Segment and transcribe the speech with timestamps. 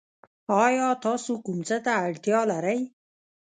[0.65, 2.79] ایا تاسو کوم څه ته اړتیا لرئ؟